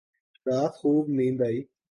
[0.45, 1.59] رات خوب نیند آئی